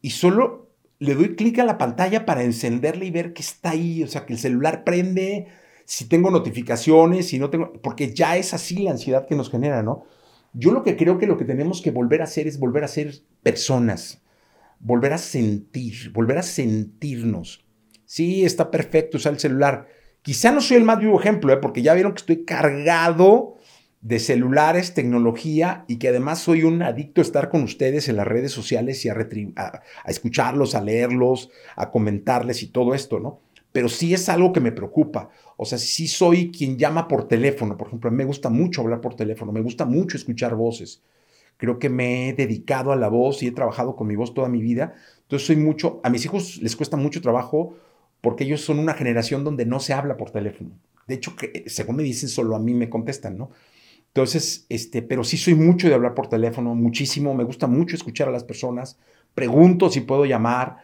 y 0.00 0.10
solo 0.10 0.70
le 0.98 1.14
doy 1.14 1.34
clic 1.34 1.58
a 1.58 1.64
la 1.64 1.78
pantalla 1.78 2.24
para 2.24 2.44
encenderla 2.44 3.04
y 3.04 3.10
ver 3.10 3.32
que 3.32 3.42
está 3.42 3.70
ahí, 3.70 4.04
o 4.04 4.06
sea, 4.06 4.24
que 4.24 4.34
el 4.34 4.38
celular 4.38 4.84
prende, 4.84 5.48
si 5.84 6.06
tengo 6.08 6.30
notificaciones, 6.30 7.28
si 7.28 7.38
no 7.38 7.50
tengo, 7.50 7.72
porque 7.82 8.12
ya 8.12 8.36
es 8.36 8.54
así 8.54 8.76
la 8.78 8.92
ansiedad 8.92 9.26
que 9.26 9.36
nos 9.36 9.50
genera, 9.50 9.82
¿no? 9.82 10.04
Yo 10.52 10.72
lo 10.72 10.82
que 10.82 10.96
creo 10.96 11.18
que 11.18 11.26
lo 11.26 11.38
que 11.38 11.44
tenemos 11.44 11.80
que 11.80 11.90
volver 11.90 12.20
a 12.20 12.24
hacer 12.24 12.46
es 12.46 12.58
volver 12.58 12.84
a 12.84 12.88
ser 12.88 13.14
personas, 13.42 14.22
volver 14.80 15.12
a 15.12 15.18
sentir, 15.18 16.12
volver 16.12 16.38
a 16.38 16.42
sentirnos. 16.42 17.64
Sí, 18.04 18.44
está 18.44 18.70
perfecto 18.70 19.16
usar 19.16 19.32
el 19.32 19.40
celular. 19.40 19.88
Quizá 20.20 20.52
no 20.52 20.60
soy 20.60 20.76
el 20.76 20.84
más 20.84 20.98
vivo 20.98 21.18
ejemplo, 21.18 21.52
¿eh? 21.52 21.56
porque 21.56 21.82
ya 21.82 21.94
vieron 21.94 22.12
que 22.12 22.20
estoy 22.20 22.44
cargado 22.44 23.56
de 24.02 24.18
celulares, 24.18 24.94
tecnología 24.94 25.84
y 25.88 25.96
que 25.96 26.08
además 26.08 26.40
soy 26.40 26.64
un 26.64 26.82
adicto 26.82 27.20
a 27.20 27.24
estar 27.24 27.48
con 27.48 27.62
ustedes 27.62 28.08
en 28.08 28.16
las 28.16 28.26
redes 28.26 28.52
sociales 28.52 29.04
y 29.04 29.08
a, 29.08 29.14
a 29.14 30.10
escucharlos, 30.10 30.74
a 30.74 30.82
leerlos, 30.82 31.50
a 31.76 31.90
comentarles 31.90 32.62
y 32.62 32.66
todo 32.66 32.94
esto, 32.94 33.20
¿no? 33.20 33.40
pero 33.72 33.88
sí 33.88 34.14
es 34.14 34.28
algo 34.28 34.52
que 34.52 34.60
me 34.60 34.70
preocupa. 34.70 35.30
O 35.62 35.64
sea, 35.64 35.78
sí 35.78 36.08
soy 36.08 36.50
quien 36.50 36.76
llama 36.76 37.06
por 37.06 37.28
teléfono, 37.28 37.76
por 37.76 37.86
ejemplo, 37.86 38.10
me 38.10 38.24
gusta 38.24 38.50
mucho 38.50 38.80
hablar 38.80 39.00
por 39.00 39.14
teléfono, 39.14 39.52
me 39.52 39.60
gusta 39.60 39.84
mucho 39.84 40.16
escuchar 40.16 40.56
voces. 40.56 41.02
Creo 41.56 41.78
que 41.78 41.88
me 41.88 42.28
he 42.28 42.32
dedicado 42.32 42.90
a 42.90 42.96
la 42.96 43.08
voz 43.08 43.42
y 43.42 43.46
he 43.46 43.52
trabajado 43.52 43.94
con 43.94 44.08
mi 44.08 44.16
voz 44.16 44.34
toda 44.34 44.48
mi 44.48 44.60
vida. 44.60 44.94
Entonces 45.22 45.46
soy 45.46 45.56
mucho, 45.56 46.00
a 46.02 46.10
mis 46.10 46.24
hijos 46.24 46.58
les 46.60 46.74
cuesta 46.74 46.96
mucho 46.96 47.20
trabajo 47.20 47.76
porque 48.20 48.42
ellos 48.42 48.60
son 48.60 48.80
una 48.80 48.94
generación 48.94 49.44
donde 49.44 49.64
no 49.64 49.78
se 49.78 49.92
habla 49.92 50.16
por 50.16 50.30
teléfono. 50.30 50.70
De 51.06 51.14
hecho, 51.14 51.36
que, 51.36 51.64
según 51.68 51.96
me 51.96 52.02
dicen, 52.02 52.28
solo 52.28 52.56
a 52.56 52.58
mí 52.58 52.74
me 52.74 52.90
contestan, 52.90 53.38
¿no? 53.38 53.50
Entonces, 54.08 54.66
este, 54.68 55.00
pero 55.00 55.22
sí 55.22 55.36
soy 55.36 55.54
mucho 55.54 55.88
de 55.88 55.94
hablar 55.94 56.14
por 56.14 56.28
teléfono, 56.28 56.74
muchísimo, 56.74 57.34
me 57.34 57.44
gusta 57.44 57.68
mucho 57.68 57.96
escuchar 57.96 58.28
a 58.28 58.32
las 58.32 58.44
personas, 58.44 58.98
pregunto 59.34 59.90
si 59.90 60.00
puedo 60.00 60.26
llamar, 60.26 60.78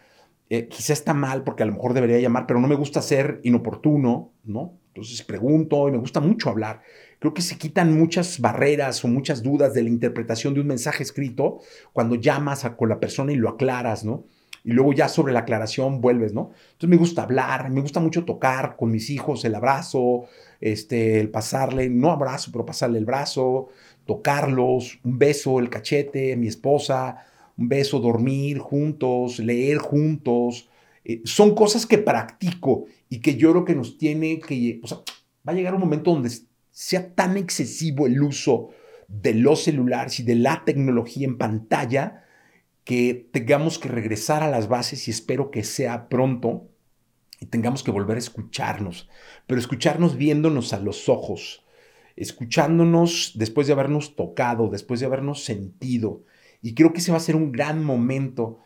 eh, 0.51 0.69
quizá 0.69 0.95
está 0.95 1.13
mal 1.13 1.45
porque 1.45 1.63
a 1.63 1.67
lo 1.67 1.73
mejor 1.73 1.93
debería 1.93 2.19
llamar, 2.19 2.47
pero 2.47 2.61
no 2.61 2.69
me 2.69 2.75
gusta 2.75 3.03
ser 3.03 3.41
inoportuno, 3.43 4.33
¿no? 4.45 4.79
Entonces 4.89 5.23
pregunto 5.23 5.89
y 5.89 5.93
me 5.93 5.99
gusta 5.99 6.21
mucho 6.21 6.49
hablar. 6.49 6.81
Creo 7.19 7.35
que 7.35 7.43
se 7.43 7.59
quitan 7.59 7.97
muchas 7.97 8.41
barreras 8.41 9.05
o 9.05 9.09
muchas 9.09 9.43
dudas 9.43 9.75
de 9.75 9.83
la 9.83 9.91
interpretación 9.91 10.55
de 10.55 10.61
un 10.61 10.67
mensaje 10.67 11.03
escrito 11.03 11.61
cuando 11.93 12.15
llamas 12.15 12.65
a, 12.65 12.77
con 12.77 12.89
la 12.89 12.99
persona 12.99 13.33
y 13.33 13.37
lo 13.37 13.49
aclaras, 13.51 14.05
¿no? 14.05 14.25
Y 14.65 14.73
luego 14.73 14.93
ya 14.93 15.09
sobre 15.09 15.33
la 15.33 15.41
aclaración 15.41 16.01
vuelves, 16.01 16.33
¿no? 16.33 16.51
Entonces 16.73 16.89
me 16.89 16.97
gusta 16.97 17.23
hablar, 17.23 17.71
me 17.71 17.81
gusta 17.81 18.01
mucho 18.01 18.25
tocar 18.25 18.77
con 18.77 18.91
mis 18.91 19.11
hijos, 19.11 19.45
el 19.45 19.55
abrazo, 19.55 20.25
este, 20.61 21.21
el 21.21 21.31
pasarle, 21.31 21.89
no 21.91 22.11
abrazo, 22.11 22.51
pero 22.53 22.67
pasarle 22.67 22.99
el 22.99 23.05
brazo, 23.05 23.69
tocarlos, 24.07 24.99
un 25.05 25.19
beso, 25.19 25.59
el 25.59 25.71
cachete, 25.71 26.37
mi 26.37 26.49
esposa, 26.49 27.25
un 27.59 27.69
beso, 27.69 27.99
dormir 27.99 28.59
juntos, 28.59 29.41
leer 29.41 29.79
juntos. 29.79 30.71
Eh, 31.05 31.21
son 31.25 31.55
cosas 31.55 31.85
que 31.85 31.99
practico 31.99 32.87
y 33.09 33.21
que 33.21 33.37
yo 33.37 33.51
creo 33.51 33.65
que 33.65 33.75
nos 33.75 33.99
tiene 33.99 34.39
que... 34.39 34.81
O 34.83 34.87
sea, 34.87 34.99
va 35.47 35.53
a 35.53 35.57
llegar 35.57 35.75
un 35.75 35.81
momento 35.81 36.13
donde 36.13 36.31
sea 36.71 37.15
tan 37.15 37.37
excesivo 37.37 38.07
el 38.07 38.23
uso 38.23 38.71
de 39.09 39.35
los 39.35 39.65
celulares 39.65 40.21
y 40.21 40.23
de 40.23 40.37
la 40.37 40.63
tecnología 40.65 41.27
en 41.27 41.39
pantalla 41.39 42.25
que 42.85 43.29
tengamos 43.33 43.79
que 43.79 43.89
regresar 43.89 44.43
a 44.43 44.51
las 44.51 44.69
bases 44.69 45.09
y 45.09 45.11
espero 45.11 45.51
que 45.51 45.65
sea 45.65 46.09
pronto 46.09 46.69
y 47.41 47.47
tengamos 47.47 47.83
que 47.83 47.91
volver 47.91 48.17
a 48.17 48.21
escucharnos, 48.21 49.09
pero 49.47 49.61
escucharnos 49.61 50.17
viéndonos 50.17 50.73
a 50.73 50.81
los 50.81 51.09
ojos, 51.09 51.65
escuchándonos 52.17 53.33
después 53.37 53.67
de 53.67 53.73
habernos 53.73 54.17
tocado, 54.17 54.69
después 54.69 55.01
de 55.01 55.07
habernos 55.07 55.45
sentido, 55.45 56.23
y 56.63 56.75
creo 56.75 56.93
que 56.93 56.99
ese 56.99 57.13
va 57.13 57.19
a 57.19 57.21
ser 57.21 57.37
un 57.37 57.53
gran 57.53 57.85
momento 57.85 58.59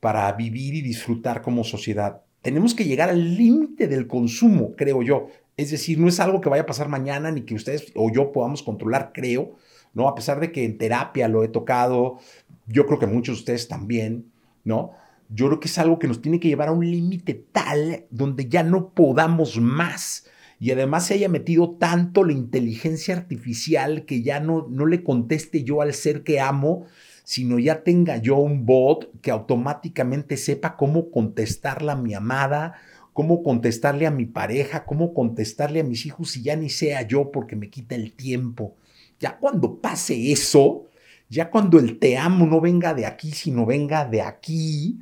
para 0.00 0.30
vivir 0.32 0.74
y 0.74 0.82
disfrutar 0.82 1.42
como 1.42 1.64
sociedad. 1.64 2.22
Tenemos 2.42 2.74
que 2.74 2.84
llegar 2.84 3.10
al 3.10 3.36
límite 3.36 3.86
del 3.86 4.06
consumo, 4.06 4.74
creo 4.76 5.02
yo. 5.02 5.28
Es 5.56 5.70
decir, 5.70 5.98
no 5.98 6.08
es 6.08 6.20
algo 6.20 6.40
que 6.40 6.48
vaya 6.48 6.62
a 6.62 6.66
pasar 6.66 6.88
mañana 6.88 7.30
ni 7.30 7.42
que 7.42 7.54
ustedes 7.54 7.92
o 7.94 8.10
yo 8.10 8.32
podamos 8.32 8.62
controlar, 8.62 9.12
creo, 9.12 9.56
¿no? 9.92 10.08
A 10.08 10.14
pesar 10.14 10.40
de 10.40 10.52
que 10.52 10.64
en 10.64 10.78
terapia 10.78 11.28
lo 11.28 11.44
he 11.44 11.48
tocado, 11.48 12.18
yo 12.66 12.86
creo 12.86 12.98
que 12.98 13.06
muchos 13.06 13.36
de 13.36 13.40
ustedes 13.40 13.68
también, 13.68 14.32
¿no? 14.64 14.92
Yo 15.28 15.46
creo 15.46 15.60
que 15.60 15.68
es 15.68 15.78
algo 15.78 15.98
que 15.98 16.08
nos 16.08 16.22
tiene 16.22 16.40
que 16.40 16.48
llevar 16.48 16.68
a 16.68 16.72
un 16.72 16.90
límite 16.90 17.34
tal 17.52 18.06
donde 18.10 18.48
ya 18.48 18.62
no 18.62 18.94
podamos 18.94 19.60
más. 19.60 20.26
Y 20.58 20.72
además 20.72 21.06
se 21.06 21.14
haya 21.14 21.28
metido 21.28 21.76
tanto 21.76 22.24
la 22.24 22.32
inteligencia 22.32 23.16
artificial 23.16 24.04
que 24.04 24.22
ya 24.22 24.40
no, 24.40 24.66
no 24.68 24.86
le 24.86 25.02
conteste 25.02 25.62
yo 25.62 25.82
al 25.82 25.94
ser 25.94 26.22
que 26.22 26.40
amo, 26.40 26.86
sino 27.24 27.58
ya 27.58 27.82
tenga 27.82 28.16
yo 28.16 28.36
un 28.36 28.66
bot 28.66 29.20
que 29.20 29.30
automáticamente 29.30 30.36
sepa 30.36 30.76
cómo 30.76 31.10
contestarle 31.10 31.92
a 31.92 31.96
mi 31.96 32.14
amada, 32.14 32.74
cómo 33.12 33.42
contestarle 33.42 34.06
a 34.06 34.10
mi 34.10 34.26
pareja, 34.26 34.84
cómo 34.84 35.14
contestarle 35.14 35.80
a 35.80 35.84
mis 35.84 36.06
hijos 36.06 36.36
y 36.36 36.42
ya 36.42 36.56
ni 36.56 36.70
sea 36.70 37.02
yo 37.02 37.30
porque 37.30 37.56
me 37.56 37.70
quita 37.70 37.94
el 37.94 38.12
tiempo. 38.12 38.76
Ya 39.18 39.38
cuando 39.38 39.80
pase 39.80 40.32
eso, 40.32 40.86
ya 41.28 41.50
cuando 41.50 41.78
el 41.78 41.98
te 41.98 42.16
amo 42.16 42.46
no 42.46 42.60
venga 42.60 42.94
de 42.94 43.06
aquí, 43.06 43.30
sino 43.32 43.66
venga 43.66 44.04
de 44.04 44.22
aquí, 44.22 45.00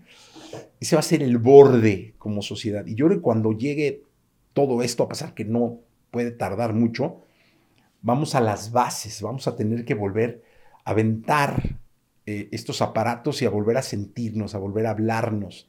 ese 0.80 0.96
va 0.96 1.00
a 1.00 1.02
ser 1.02 1.22
el 1.22 1.38
borde 1.38 2.14
como 2.18 2.42
sociedad. 2.42 2.86
Y 2.86 2.94
yo 2.94 3.06
creo 3.06 3.18
que 3.18 3.22
cuando 3.22 3.52
llegue 3.52 4.02
todo 4.52 4.82
esto 4.82 5.04
a 5.04 5.08
pasar, 5.08 5.34
que 5.34 5.44
no 5.44 5.78
puede 6.10 6.30
tardar 6.30 6.74
mucho, 6.74 7.20
vamos 8.02 8.34
a 8.34 8.40
las 8.40 8.72
bases, 8.72 9.22
vamos 9.22 9.46
a 9.46 9.56
tener 9.56 9.84
que 9.84 9.94
volver 9.94 10.42
a 10.84 10.90
aventar 10.90 11.78
eh, 12.30 12.50
estos 12.52 12.82
aparatos 12.82 13.40
y 13.40 13.46
a 13.46 13.48
volver 13.48 13.78
a 13.78 13.82
sentirnos, 13.82 14.54
a 14.54 14.58
volver 14.58 14.84
a 14.84 14.90
hablarnos. 14.90 15.66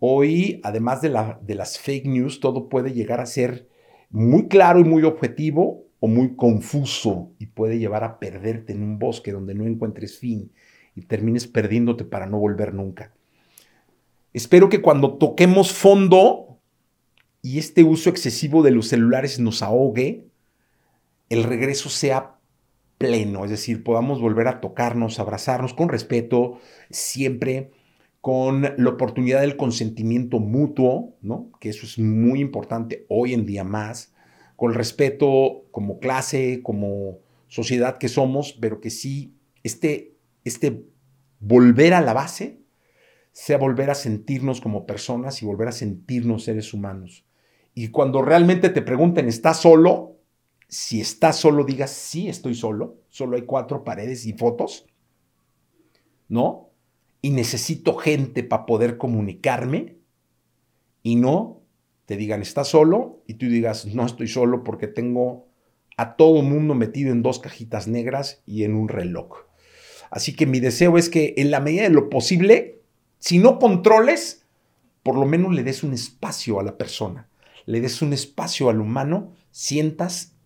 Hoy, 0.00 0.60
además 0.62 1.00
de, 1.00 1.08
la, 1.08 1.40
de 1.40 1.54
las 1.54 1.78
fake 1.78 2.04
news, 2.04 2.40
todo 2.40 2.68
puede 2.68 2.92
llegar 2.92 3.22
a 3.22 3.26
ser 3.26 3.70
muy 4.10 4.48
claro 4.48 4.80
y 4.80 4.84
muy 4.84 5.04
objetivo 5.04 5.86
o 5.98 6.06
muy 6.06 6.36
confuso 6.36 7.30
y 7.38 7.46
puede 7.46 7.78
llevar 7.78 8.04
a 8.04 8.18
perderte 8.18 8.74
en 8.74 8.82
un 8.82 8.98
bosque 8.98 9.32
donde 9.32 9.54
no 9.54 9.66
encuentres 9.66 10.18
fin 10.18 10.52
y 10.94 11.06
termines 11.06 11.46
perdiéndote 11.46 12.04
para 12.04 12.26
no 12.26 12.38
volver 12.38 12.74
nunca. 12.74 13.14
Espero 14.34 14.68
que 14.68 14.82
cuando 14.82 15.16
toquemos 15.16 15.72
fondo 15.72 16.58
y 17.40 17.58
este 17.58 17.82
uso 17.82 18.10
excesivo 18.10 18.62
de 18.62 18.72
los 18.72 18.88
celulares 18.88 19.40
nos 19.40 19.62
ahogue, 19.62 20.26
el 21.30 21.44
regreso 21.44 21.88
sea 21.88 22.37
pleno, 22.98 23.44
es 23.44 23.50
decir, 23.50 23.84
podamos 23.84 24.20
volver 24.20 24.48
a 24.48 24.60
tocarnos, 24.60 25.20
abrazarnos 25.20 25.72
con 25.72 25.88
respeto, 25.88 26.58
siempre 26.90 27.70
con 28.20 28.62
la 28.62 28.90
oportunidad 28.90 29.40
del 29.40 29.56
consentimiento 29.56 30.40
mutuo, 30.40 31.14
¿no? 31.22 31.50
Que 31.60 31.68
eso 31.68 31.86
es 31.86 31.98
muy 31.98 32.40
importante 32.40 33.06
hoy 33.08 33.32
en 33.32 33.46
día 33.46 33.64
más, 33.64 34.12
con 34.56 34.74
respeto 34.74 35.64
como 35.70 36.00
clase, 36.00 36.60
como 36.62 37.20
sociedad 37.46 37.98
que 37.98 38.08
somos, 38.08 38.52
pero 38.60 38.80
que 38.80 38.90
sí, 38.90 39.34
este, 39.62 40.16
este 40.44 40.84
volver 41.40 41.94
a 41.94 42.00
la 42.00 42.12
base 42.12 42.58
sea 43.32 43.56
volver 43.56 43.88
a 43.90 43.94
sentirnos 43.94 44.60
como 44.60 44.84
personas 44.84 45.40
y 45.42 45.46
volver 45.46 45.68
a 45.68 45.72
sentirnos 45.72 46.44
seres 46.44 46.74
humanos. 46.74 47.24
Y 47.72 47.88
cuando 47.88 48.20
realmente 48.20 48.68
te 48.70 48.82
pregunten, 48.82 49.28
¿estás 49.28 49.58
solo? 49.60 50.17
Si 50.68 51.00
estás 51.00 51.36
solo, 51.36 51.64
digas, 51.64 51.90
sí, 51.90 52.28
estoy 52.28 52.54
solo. 52.54 52.98
Solo 53.08 53.36
hay 53.36 53.42
cuatro 53.42 53.84
paredes 53.84 54.26
y 54.26 54.34
fotos. 54.34 54.86
¿No? 56.28 56.70
Y 57.22 57.30
necesito 57.30 57.96
gente 57.96 58.42
para 58.42 58.66
poder 58.66 58.98
comunicarme. 58.98 59.96
Y 61.02 61.16
no 61.16 61.62
te 62.06 62.16
digan, 62.16 62.42
¿estás 62.42 62.68
solo? 62.68 63.22
Y 63.26 63.34
tú 63.34 63.46
digas, 63.46 63.86
no 63.86 64.04
estoy 64.04 64.28
solo 64.28 64.62
porque 64.64 64.88
tengo 64.88 65.46
a 65.96 66.16
todo 66.16 66.42
mundo 66.42 66.74
metido 66.74 67.12
en 67.12 67.22
dos 67.22 67.38
cajitas 67.38 67.88
negras 67.88 68.42
y 68.46 68.64
en 68.64 68.74
un 68.74 68.88
reloj. 68.88 69.46
Así 70.10 70.34
que 70.34 70.46
mi 70.46 70.60
deseo 70.60 70.96
es 70.96 71.08
que 71.08 71.34
en 71.36 71.50
la 71.50 71.60
medida 71.60 71.82
de 71.82 71.90
lo 71.90 72.08
posible 72.08 72.78
si 73.18 73.38
no 73.38 73.58
controles, 73.58 74.46
por 75.02 75.16
lo 75.16 75.26
menos 75.26 75.54
le 75.54 75.64
des 75.64 75.82
un 75.82 75.92
espacio 75.92 76.60
a 76.60 76.62
la 76.62 76.78
persona, 76.78 77.28
le 77.66 77.80
des 77.80 78.00
un 78.00 78.12
espacio 78.12 78.70
al 78.70 78.80
humano, 78.80 79.32
sientas, 79.50 80.36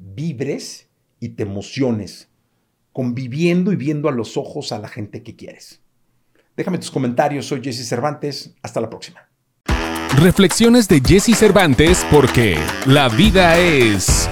vibres 0.00 0.88
y 1.20 1.30
te 1.30 1.42
emociones, 1.42 2.28
conviviendo 2.92 3.72
y 3.72 3.76
viendo 3.76 4.08
a 4.08 4.12
los 4.12 4.36
ojos 4.36 4.72
a 4.72 4.78
la 4.78 4.88
gente 4.88 5.22
que 5.22 5.36
quieres. 5.36 5.80
Déjame 6.56 6.78
tus 6.78 6.90
comentarios, 6.90 7.46
soy 7.46 7.60
Jesse 7.62 7.86
Cervantes, 7.88 8.54
hasta 8.62 8.80
la 8.80 8.90
próxima. 8.90 9.28
Reflexiones 10.16 10.88
de 10.88 11.00
Jesse 11.00 11.36
Cervantes 11.36 12.04
porque 12.10 12.58
la 12.86 13.08
vida 13.08 13.58
es... 13.58 14.28